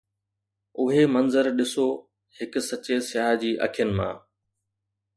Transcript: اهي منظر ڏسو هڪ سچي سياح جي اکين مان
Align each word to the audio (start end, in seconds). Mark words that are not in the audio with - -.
اهي 0.79 1.03
منظر 1.15 1.45
ڏسو 1.57 1.87
هڪ 2.37 2.53
سچي 2.69 2.95
سياح 3.09 3.31
جي 3.41 3.51
اکين 3.65 3.89
مان 3.97 4.13